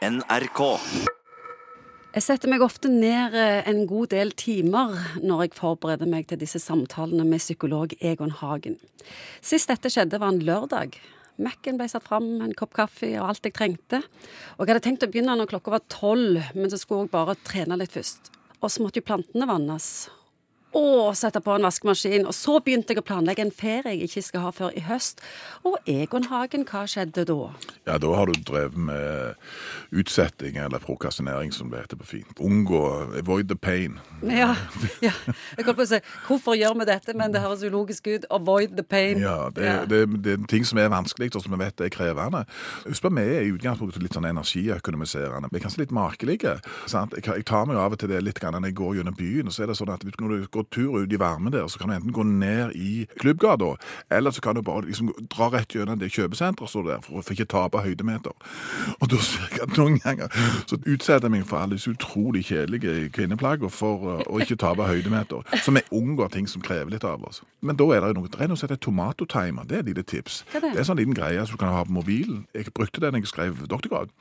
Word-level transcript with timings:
NRK. 0.00 0.60
Jeg 2.14 2.24
setter 2.24 2.48
meg 2.48 2.62
ofte 2.64 2.88
ned 2.88 3.34
eh, 3.36 3.58
en 3.68 3.82
god 3.84 4.14
del 4.14 4.30
timer 4.32 4.94
når 5.20 5.42
jeg 5.42 5.58
forbereder 5.58 6.08
meg 6.08 6.24
til 6.30 6.40
disse 6.40 6.56
samtalene 6.62 7.26
med 7.28 7.42
psykolog 7.42 7.92
Egon 8.00 8.32
Hagen. 8.38 8.78
Sist 9.44 9.68
dette 9.68 9.92
skjedde, 9.92 10.16
var 10.22 10.32
en 10.32 10.40
lørdag. 10.40 10.96
Mac-en 11.44 11.76
ble 11.76 11.88
satt 11.92 12.08
fram, 12.08 12.30
en 12.40 12.56
kopp 12.56 12.72
kaffe 12.78 13.12
og 13.20 13.28
alt 13.28 13.44
jeg 13.44 13.58
trengte. 13.58 14.00
Og 14.56 14.64
jeg 14.64 14.72
hadde 14.72 14.86
tenkt 14.88 15.04
å 15.04 15.10
begynne 15.12 15.36
når 15.36 15.52
klokka 15.52 15.76
var 15.76 15.84
tolv, 15.92 16.48
men 16.56 16.72
så 16.72 16.80
skulle 16.80 17.04
jeg 17.04 17.12
bare 17.12 17.36
trene 17.44 17.76
litt 17.76 17.92
først. 17.92 18.32
Og 18.64 18.72
så 18.72 18.80
måtte 18.80 19.02
jo 19.02 19.08
plantene 19.10 19.52
vannes. 19.52 19.90
Og 20.76 21.16
sette 21.18 21.40
på 21.42 21.54
en 21.56 21.64
vaskemaskin. 21.66 22.26
Og 22.30 22.34
så 22.36 22.58
begynte 22.62 22.94
jeg 22.94 23.02
å 23.02 23.06
planlegge 23.06 23.42
en 23.42 23.50
ferie 23.54 23.96
jeg 23.96 24.10
ikke 24.10 24.22
skal 24.22 24.44
ha 24.44 24.52
før 24.54 24.74
i 24.78 24.84
høst. 24.86 25.22
Og 25.66 25.78
Egon 25.90 26.28
Hagen, 26.30 26.62
hva 26.68 26.84
skjedde 26.86 27.24
da? 27.26 27.38
Ja, 27.88 27.96
da 27.98 28.12
har 28.14 28.30
du 28.30 28.38
drevet 28.46 28.78
med 28.78 29.34
utsetting, 29.90 30.60
eller 30.62 30.82
prokrastinering 30.82 31.50
som 31.52 31.72
det 31.72 31.82
heter 31.82 31.98
på 31.98 32.06
fint. 32.06 32.38
Unngå, 32.38 32.82
avoid 33.18 33.50
the 33.50 33.56
pain. 33.58 33.98
Ja, 34.22 34.54
ja. 35.02 35.12
Jeg 35.56 35.66
holdt 35.66 35.80
på 35.80 35.86
å 35.86 35.90
si 35.90 36.00
hvorfor 36.28 36.58
gjør 36.58 36.78
vi 36.80 36.86
dette, 36.92 37.16
men 37.18 37.34
det 37.34 37.42
høres 37.42 37.64
ulogisk 37.66 38.06
ut. 38.12 38.28
Avoid 38.30 38.76
the 38.78 38.86
pain. 38.86 39.18
Ja, 39.22 39.50
det, 39.54 39.66
Ja. 39.70 39.84
Det, 39.90 40.04
det 40.24 40.32
er 40.32 40.46
ting 40.50 40.64
som 40.66 40.78
er 40.78 40.88
vanskelig, 40.92 41.30
og 41.34 41.42
som 41.44 41.54
vi 41.54 41.60
vet 41.64 41.80
er 41.82 41.90
krevende. 41.92 42.44
Husk 42.86 43.02
på, 43.04 43.10
vi 43.16 43.26
er 43.26 43.46
i 43.46 43.52
utgangspunktet 43.54 44.02
litt 44.02 44.14
sånn 44.16 44.28
energiøkonomiserende. 44.30 45.50
Vi 45.50 45.58
er 45.58 45.64
kanskje 45.64 45.84
litt 45.84 45.94
makelige. 45.94 46.56
Sant? 46.90 47.14
Jeg, 47.18 47.44
tar 47.48 47.66
meg 47.66 47.78
av 47.80 47.94
og 47.94 48.00
til 48.00 48.10
det 48.12 48.22
litt 48.22 48.38
grann 48.40 48.54
når 48.58 48.70
jeg 48.70 48.78
går 48.80 49.00
gjennom 49.00 49.16
byen, 49.18 49.50
og 49.50 49.54
så 49.54 49.64
er 49.64 49.72
det 49.72 49.78
sånn 49.80 49.92
at 49.94 50.04
når 50.06 50.34
du 50.34 50.48
går 50.52 50.59
tur 50.62 50.98
ut 51.00 51.12
i 51.12 51.18
varmen 51.20 51.52
der, 51.52 51.66
så 51.68 51.78
kan 51.78 51.90
du 51.90 51.94
enten 51.94 52.12
gå 52.12 52.22
ned 52.22 52.74
i 52.74 53.06
klubbgata, 53.20 53.74
eller 54.10 54.30
så 54.30 54.40
kan 54.40 54.54
du 54.54 54.62
bare 54.62 54.86
liksom 54.86 55.12
dra 55.30 55.50
rett 55.52 55.74
gjennom 55.74 55.98
det 56.00 56.12
kjøpesenteret 56.14 56.70
som 56.70 56.86
der, 56.86 57.02
for 57.04 57.20
å 57.20 57.34
ikke 57.34 57.48
tape 57.50 57.82
høydemeter. 57.84 58.34
Og 59.00 59.10
da 59.10 59.20
ser 59.24 59.48
jeg 59.50 59.64
at 59.66 59.76
noen 59.78 59.98
ganger 60.02 60.32
så 60.66 60.78
utsetter 60.80 61.28
jeg 61.28 61.34
meg 61.34 61.46
for 61.48 61.60
alle 61.60 61.78
disse 61.78 61.92
utrolig 61.92 62.44
kjedelige 62.50 63.10
kvinneplaggene 63.14 63.72
for 63.72 64.06
uh, 64.06 64.24
å 64.26 64.40
ikke 64.42 64.58
tape 64.60 64.88
høydemeter, 64.88 65.46
så 65.64 65.74
vi 65.74 65.84
unngår 65.96 66.32
ting 66.34 66.48
som 66.50 66.64
krever 66.64 66.92
litt 66.94 67.06
av 67.06 67.24
oss. 67.26 67.42
Men 67.60 67.78
da 67.80 67.86
er 67.94 68.06
det 68.06 68.16
noe, 68.18 68.30
det 68.30 68.40
er 68.40 68.50
noe 68.50 68.60
som 68.60 68.68
heter 68.68 68.80
tomatotimer, 68.84 69.68
det 69.68 69.78
er 69.78 69.84
et 69.84 69.92
lite 69.92 70.06
tips. 70.14 70.42
Det? 70.52 70.62
Det 70.62 70.74
er 70.74 70.84
en 70.84 70.90
sånn 70.92 71.00
liten 71.00 71.16
greie 71.16 71.44
som 71.46 71.56
du 71.56 71.62
kan 71.62 71.74
ha 71.74 71.84
på 71.86 71.94
mobilen. 71.94 72.44
Jeg 72.56 72.72
brukte 72.76 73.02
den 73.02 73.16
da 73.16 73.20
jeg 73.20 73.30
skrev 73.30 73.64
doktorgrad. 73.70 74.12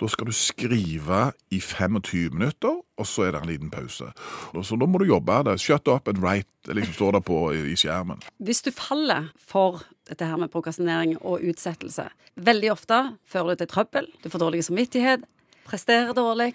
Da 0.00 0.08
skal 0.12 0.28
du 0.28 0.34
skrive 0.36 1.30
i 1.50 1.60
25 1.60 2.34
minutter, 2.34 2.80
og 2.96 3.06
så 3.08 3.26
er 3.26 3.34
det 3.34 3.42
en 3.42 3.50
liten 3.50 3.70
pause. 3.72 4.08
Og 4.54 4.64
Så 4.64 4.78
da 4.80 4.86
må 4.88 4.98
du 4.98 5.04
jobbe. 5.04 5.42
Det. 5.44 5.58
Shut 5.60 5.88
up 5.88 6.08
and 6.08 6.18
write, 6.22 6.48
liksom 6.72 6.94
står 6.94 7.12
det 7.18 7.24
på 7.28 7.40
i 7.52 7.76
skjermen. 7.76 8.22
Hvis 8.38 8.62
du 8.62 8.70
faller 8.72 9.30
for 9.36 9.82
dette 10.08 10.24
her 10.24 10.36
med 10.40 10.50
prokrastinering 10.52 11.16
og 11.20 11.44
utsettelse, 11.44 12.08
veldig 12.36 12.72
ofte 12.72 13.02
fører 13.28 13.54
det 13.54 13.64
til 13.64 13.72
trøbbel, 13.74 14.08
du 14.22 14.30
får 14.32 14.42
dårlig 14.42 14.64
samvittighet, 14.64 15.24
presterer 15.66 16.14
dårlig. 16.16 16.54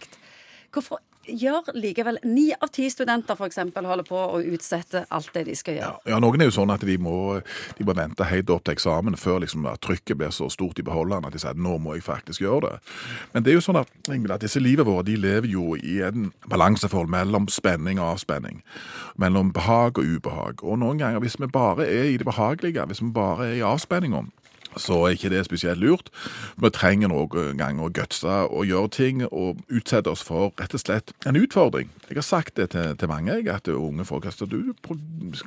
Hvorfor 0.73 1.01
gjør 1.27 1.71
likevel 1.77 2.17
ni 2.25 2.49
av 2.53 2.71
ti 2.73 2.87
studenter 2.91 3.37
eksempel 3.45 3.85
holder 3.85 4.07
på 4.07 4.17
å 4.17 4.39
utsette 4.41 5.03
alt 5.13 5.29
det 5.35 5.45
de 5.49 5.55
skal 5.57 5.77
gjøre? 5.77 5.99
Ja, 6.09 6.19
Noen 6.23 6.41
er 6.41 6.49
jo 6.49 6.55
sånn 6.55 6.73
at 6.73 6.83
de 6.87 6.97
må, 7.01 7.39
de 7.77 7.87
må 7.87 7.95
vente 7.97 8.27
helt 8.27 8.49
opp 8.53 8.65
til 8.65 8.75
eksamen 8.75 9.17
før 9.19 9.41
liksom, 9.43 9.67
trykket 9.83 10.19
blir 10.19 10.33
så 10.35 10.49
stort 10.53 10.79
i 10.81 10.85
beholderen 10.87 11.27
at 11.27 11.35
de 11.35 11.41
sier 11.41 11.57
nå 11.57 11.77
må 11.81 11.95
jeg 11.97 12.05
faktisk 12.07 12.45
gjøre 12.45 12.61
det. 12.67 12.73
Men 13.35 13.45
det 13.45 13.53
er 13.53 13.59
jo 13.59 13.65
sånn 13.67 13.81
at, 13.81 13.91
at 14.09 14.45
disse 14.45 14.61
livet 14.61 14.87
våre 14.87 15.05
de 15.07 15.17
lever 15.19 15.51
jo 15.53 15.75
i 15.77 15.99
en 16.07 16.31
balanseforhold 16.49 17.11
mellom 17.11 17.49
spenning 17.51 18.01
og 18.01 18.15
avspenning. 18.15 18.61
Mellom 19.21 19.53
behag 19.55 20.01
og 20.01 20.17
ubehag. 20.17 20.63
Og 20.65 20.79
noen 20.81 21.01
ganger, 21.01 21.21
hvis 21.23 21.39
vi 21.39 21.49
bare 21.51 21.87
er 21.87 22.11
i 22.11 22.19
det 22.21 22.27
behagelige, 22.27 22.85
hvis 22.89 23.03
vi 23.03 23.11
bare 23.15 23.51
er 23.51 23.59
i 23.59 23.65
avspenninga, 23.65 24.25
så 24.77 25.05
er 25.05 25.15
ikke 25.15 25.31
det 25.33 25.45
spesielt 25.47 25.81
lurt. 25.81 26.11
Vi 26.61 26.71
trenger 26.73 27.11
noen 27.11 27.57
ganger 27.59 27.87
å 27.87 27.93
gutse 27.93 28.37
og 28.47 28.67
gjøre 28.69 28.91
ting 28.95 29.25
og 29.27 29.61
utsette 29.71 30.11
oss 30.11 30.23
for 30.25 30.53
rett 30.59 30.75
og 30.75 30.83
slett 30.83 31.13
en 31.27 31.39
utfordring. 31.39 31.89
Jeg 32.09 32.19
har 32.19 32.27
sagt 32.27 32.57
det 32.59 32.71
til, 32.73 32.95
til 32.99 33.11
mange, 33.11 33.31
jeg, 33.31 33.47
at 33.51 33.67
unge 33.71 34.05
folk 34.05 34.25
at 34.27 34.41
du, 34.51 34.73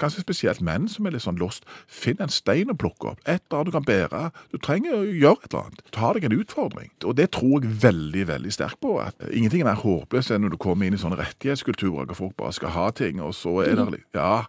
kanskje 0.00 0.24
spesielt 0.24 0.62
menn 0.64 0.88
som 0.88 1.06
er 1.06 1.14
litt 1.14 1.24
sånn 1.24 1.40
lost, 1.40 1.66
finn 1.88 2.20
en 2.24 2.32
stein 2.32 2.72
å 2.72 2.76
plukke 2.78 3.12
opp. 3.12 3.22
Et 3.24 3.42
eller 3.50 3.60
annet 3.60 3.70
du 3.70 3.74
kan 3.74 3.88
bære. 3.88 4.22
Du 4.52 4.58
trenger 4.62 4.96
å 4.96 5.02
gjøre 5.04 5.44
et 5.44 5.50
eller 5.50 5.68
annet. 5.68 5.82
Ta 5.94 6.12
deg 6.16 6.28
en 6.28 6.36
utfordring. 6.38 6.90
Og 7.04 7.16
det 7.18 7.30
tror 7.36 7.64
jeg 7.64 7.74
veldig, 7.84 8.24
veldig 8.32 8.54
sterkt 8.54 8.80
på. 8.84 8.96
at 9.02 9.20
Ingenting 9.30 9.64
er 9.64 9.70
mer 9.72 9.82
håpløst 9.82 10.32
enn 10.34 10.44
når 10.46 10.54
du 10.54 10.60
kommer 10.64 10.88
inn 10.88 10.96
i 10.96 11.00
sånne 11.00 11.18
rettighetskulturer 11.20 12.08
hvor 12.10 12.18
folk 12.18 12.36
bare 12.40 12.56
skal 12.56 12.72
ha 12.74 12.88
ting, 12.96 13.20
og 13.22 13.34
så 13.36 13.58
er 13.64 13.76
det 13.78 13.88
litt 13.98 14.16
Ja, 14.16 14.44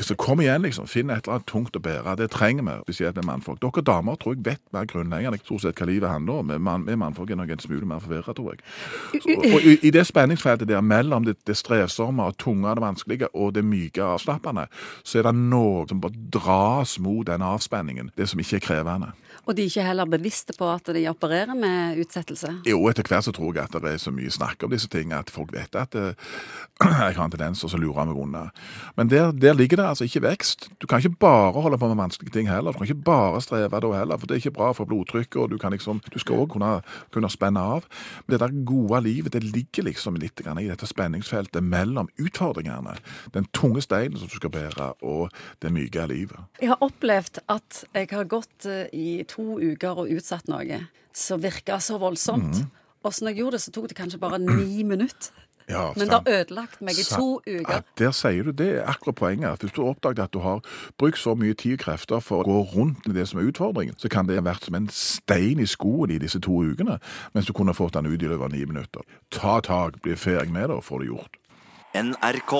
så 0.00 0.16
kom 0.18 0.42
igjen, 0.42 0.64
liksom. 0.66 0.88
Finn 0.90 1.10
et 1.10 1.24
eller 1.24 1.38
annet 1.38 1.48
tungt 1.50 1.76
å 1.78 1.82
bære. 1.82 2.16
Det 2.18 2.30
trenger 2.34 2.66
vi, 2.66 2.76
spesielt 2.88 3.16
med 3.20 3.28
mannfolk. 3.30 3.60
Dere 3.62 3.84
damer 3.86 4.03
tror 4.20 4.36
jeg 4.36 4.44
vet 4.46 4.62
mer 4.74 4.88
grunnleggende 4.90 5.40
stort 5.42 5.64
sett 5.64 5.80
hva 5.80 5.88
livet 5.88 6.10
handler 6.10 6.42
om. 6.42 6.52
Man, 6.62 6.86
vi 6.86 6.96
mannfolk 7.00 7.32
er 7.32 7.40
nok 7.40 7.54
en 7.54 7.64
smule 7.64 7.88
mer 7.88 8.02
forvirra, 8.04 8.34
tror 8.36 8.54
jeg. 8.54 8.62
Så, 9.22 9.36
og 9.38 9.66
i, 9.66 9.76
I 9.88 9.92
det 9.94 10.06
spenningsfeltet 10.08 10.68
der 10.68 10.84
mellom 10.84 11.26
det, 11.28 11.38
det 11.48 11.56
strevsomme 11.58 12.28
og 12.28 12.38
tunge 12.40 12.68
og 12.68 12.78
det 12.78 12.86
vanskelige 12.86 13.32
og 13.34 13.54
det 13.56 13.64
myke 13.66 14.02
og 14.04 14.18
avslappende, 14.18 14.68
så 15.02 15.20
er 15.20 15.28
det 15.28 15.34
noe 15.38 15.84
som 15.90 16.00
bare 16.04 16.28
dras 16.34 16.98
mot 17.02 17.26
den 17.26 17.44
avspenningen. 17.44 18.12
Det 18.18 18.28
som 18.30 18.40
ikke 18.40 18.60
er 18.60 18.66
krevende. 18.68 19.12
Og 19.44 19.56
de 19.56 19.64
er 19.64 19.68
ikke 19.68 19.84
heller 19.84 20.08
bevisste 20.08 20.54
på 20.56 20.68
at 20.72 20.88
de 20.96 21.02
opererer 21.10 21.52
med 21.58 21.98
utsettelse? 22.00 22.50
Jo, 22.68 22.78
etter 22.88 23.04
hvert 23.08 23.26
så 23.26 23.32
tror 23.34 23.52
jeg 23.52 23.66
at 23.66 23.76
det 23.84 23.92
er 23.92 24.00
så 24.00 24.12
mye 24.14 24.32
snakk 24.32 24.64
om 24.64 24.72
disse 24.72 24.88
tingene 24.92 25.20
at 25.20 25.32
folk 25.32 25.52
vet 25.52 25.76
at 25.76 25.96
eh, 26.00 26.14
jeg 26.84 27.16
har 27.18 27.24
en 27.26 27.34
tendens 27.34 27.60
til 27.60 27.76
å 27.76 27.82
lure 27.82 28.06
meg 28.08 28.20
unna. 28.20 28.46
Men 28.96 29.10
der, 29.12 29.34
der 29.36 29.56
ligger 29.56 29.82
det 29.82 29.88
altså 29.90 30.08
ikke 30.08 30.24
vekst. 30.24 30.70
Du 30.80 30.88
kan 30.88 31.02
ikke 31.02 31.20
bare 31.26 31.60
holde 31.60 31.78
på 31.80 31.90
med 31.92 32.00
vanskelige 32.00 32.38
ting 32.38 32.48
heller. 32.48 32.72
Du 32.72 32.80
kan 32.80 32.88
ikke 32.88 33.06
bare 33.06 33.42
streve 33.44 33.82
da 33.84 33.92
heller, 33.98 34.18
for 34.20 34.30
det 34.30 34.36
er 34.36 34.42
ikke 34.42 34.56
bra 34.58 34.70
for 34.76 34.88
blodtrykket, 34.90 35.38
og 35.40 35.50
du 35.52 35.58
kan 35.60 35.74
liksom, 35.74 36.00
du 36.12 36.18
skal 36.22 36.42
også 36.42 36.52
kunne, 36.54 36.72
kunne 37.14 37.30
spenne 37.32 37.60
av. 37.60 37.88
Men 38.24 38.34
det 38.34 38.40
der 38.44 38.56
gode 38.68 39.00
livet, 39.06 39.34
det 39.36 39.44
ligger 39.44 39.88
liksom 39.88 40.18
litt 40.20 40.40
grann 40.42 40.60
i 40.62 40.68
dette 40.70 40.88
spenningsfeltet 40.88 41.64
mellom 41.64 42.10
utfordringene. 42.20 42.96
Den 43.36 43.48
tunge 43.56 43.84
steinen 43.84 44.18
som 44.20 44.30
du 44.30 44.38
skal 44.38 44.54
bære, 44.54 44.92
og 45.02 45.30
det 45.62 45.72
myke 45.74 46.06
livet. 46.10 46.38
Jeg 46.60 46.72
har 46.74 46.84
opplevd 46.84 47.42
at 47.52 47.84
jeg 47.94 48.10
har 48.12 48.28
gått 48.30 48.68
eh, 48.70 48.86
i 48.92 49.22
to 49.28 49.58
uker 49.60 50.04
og 50.04 50.12
utsatt 50.14 50.50
noe 50.50 50.84
som 51.14 51.42
virka 51.42 51.78
så 51.80 51.98
voldsomt. 52.02 52.64
Og 53.04 53.12
så 53.12 53.24
når 53.24 53.34
jeg 53.34 53.42
gjorde 53.42 53.58
det, 53.58 53.64
så 53.64 53.72
tok 53.74 53.90
det 53.90 53.98
kanskje 53.98 54.20
bare 54.22 54.40
ni 54.40 54.82
minutter. 54.86 55.32
Ja, 55.68 55.92
Men 55.96 56.08
det 56.08 56.12
har 56.12 56.22
ødelagt 56.28 56.80
meg 56.82 56.98
i 56.98 57.02
Sa- 57.02 57.16
to 57.16 57.40
Ja, 57.46 57.60
uker. 57.60 57.82
der 57.98 58.10
sier 58.10 58.42
du 58.44 58.50
det 58.52 58.66
er 58.78 58.84
akkurat 58.86 59.14
poenget. 59.14 59.60
Hvis 59.60 59.72
du 59.72 59.82
oppdager 59.82 60.24
at 60.24 60.32
du 60.32 60.38
har 60.40 60.60
brukt 60.98 61.16
så 61.18 61.34
mye 61.34 61.54
tid 61.54 61.72
og 61.72 61.78
krefter 61.86 62.20
for 62.20 62.42
å 62.42 62.44
gå 62.44 62.74
rundt 62.76 63.06
med 63.06 63.14
det 63.16 63.28
som 63.28 63.40
er 63.40 63.48
utfordringen, 63.50 63.94
så 63.96 64.08
kan 64.10 64.26
det 64.26 64.36
ha 64.36 64.42
vært 64.42 64.64
som 64.64 64.74
en 64.74 64.88
stein 64.92 65.58
i 65.60 65.64
skoen 65.66 66.10
i 66.10 66.18
disse 66.18 66.38
to 66.40 66.50
ukene, 66.62 66.98
mens 67.34 67.46
du 67.46 67.52
kunne 67.52 67.72
fått 67.74 67.92
den 67.94 68.06
ut 68.06 68.22
i 68.22 68.26
løpet 68.26 68.44
av 68.44 68.50
ni 68.52 68.64
minutter. 68.64 69.00
Ta 69.30 69.60
tak, 69.60 70.02
bli 70.02 70.12
ferdig 70.16 70.50
med 70.52 70.68
det 70.68 70.76
og 70.76 70.84
få 70.84 70.98
det 71.00 71.08
gjort. 71.08 71.36
NRK. 71.94 72.52